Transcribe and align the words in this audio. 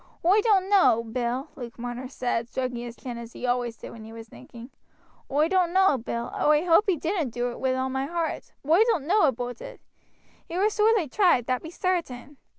"Oi 0.25 0.41
doan't 0.41 0.67
know, 0.67 1.03
Bill," 1.03 1.51
Luke 1.55 1.77
Marner 1.77 2.07
said, 2.07 2.49
stroking 2.49 2.77
his 2.77 2.95
chin 2.95 3.19
as 3.19 3.33
he 3.33 3.45
always 3.45 3.77
did 3.77 3.91
when 3.91 4.03
he 4.03 4.11
was 4.11 4.27
thinking; 4.27 4.71
"oi 5.29 5.47
doan't 5.47 5.73
know, 5.73 5.95
Bill 5.99 6.33
oi 6.41 6.63
hoape 6.65 6.85
he 6.89 6.97
didn't 6.97 7.29
do 7.29 7.51
it, 7.51 7.59
wi' 7.59 7.75
all 7.75 7.89
my 7.89 8.07
heart. 8.07 8.51
But 8.63 8.71
oi 8.79 8.83
doan't 8.85 9.05
know 9.05 9.27
aboot 9.27 9.61
it. 9.61 9.79
He 10.49 10.57
war 10.57 10.71
sorely 10.71 11.07
tried 11.07 11.45
that 11.45 11.61
be 11.61 11.69
sartain. 11.69 12.37